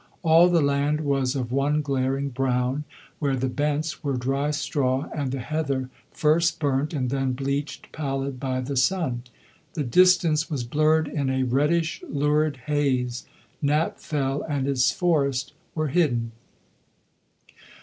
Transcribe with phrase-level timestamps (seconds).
[0.23, 2.85] All the land was of one glaring brown,
[3.19, 8.39] where the bents were dry straw, and the heather first burnt and then bleached pallid
[8.39, 9.21] by the sun.
[9.75, 13.27] The distance was blurred in a reddish lurid haze;
[13.61, 16.31] Knapp Fell and its forest were hidden.